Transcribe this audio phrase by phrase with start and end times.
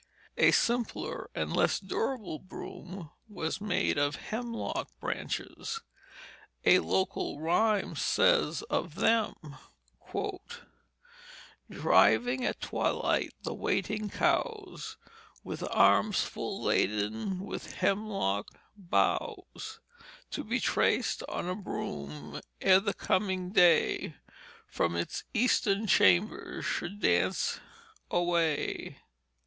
[0.39, 5.81] A simpler and less durable broom was made of hemlock branches.
[6.65, 9.35] A local rhyme says of them:
[11.69, 14.97] "Driving at twilight the waiting cows,
[15.43, 19.81] With arms full laden with hemlock boughs,
[20.31, 24.15] To be traced on a broom ere the coming day
[24.65, 27.59] From its eastern chambers should dance
[28.09, 28.97] away."